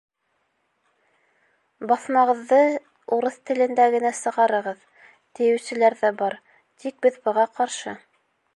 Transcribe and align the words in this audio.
Баҫмағыҙҙы 1.91 2.61
урыҫ 3.17 3.37
телендә 3.51 3.85
генә 3.97 4.13
сығарығыҙ, 4.21 4.79
тиеүселәр 5.41 5.97
ҙә 6.03 6.11
бар, 6.23 6.37
тик 6.85 6.97
беҙ 7.07 7.21
быға 7.29 7.45
ҡаршы. 7.61 7.95